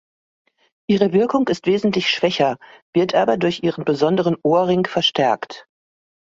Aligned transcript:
Ihre 0.89 1.13
Wirkung 1.13 1.47
ist 1.47 1.67
wesentlich 1.67 2.09
schwächer, 2.09 2.57
wird 2.91 3.13
aber 3.13 3.37
durch 3.37 3.61
ihren 3.61 3.85
besonderen 3.85 4.35
Ohrring 4.41 4.87
verstärkt. 4.87 5.67